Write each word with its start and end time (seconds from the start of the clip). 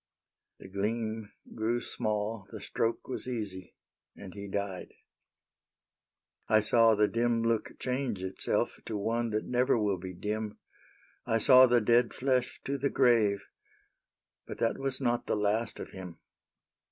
—The 0.59 0.67
gleam 0.67 1.31
grew 1.53 1.79
small, 1.79 2.47
The 2.49 2.59
stroke 2.59 3.07
was 3.07 3.27
easy, 3.27 3.75
and 4.15 4.33
he 4.33 4.47
died. 4.47 4.95
I 6.49 6.61
saw 6.61 6.95
the 6.95 7.07
dim 7.07 7.43
look 7.43 7.77
change 7.77 8.23
itself 8.23 8.79
To 8.87 8.97
one 8.97 9.29
that 9.29 9.45
never 9.45 9.77
will 9.77 9.99
be 9.99 10.15
dim; 10.15 10.57
I 11.27 11.37
saw 11.37 11.67
the 11.67 11.81
dead 11.81 12.15
flesh 12.15 12.59
to 12.63 12.79
the 12.79 12.89
grave, 12.89 13.43
But 14.47 14.57
that 14.57 14.79
was 14.79 15.01
not 15.01 15.27
the 15.27 15.37
last 15.37 15.79
of 15.79 15.91
him. 15.91 16.17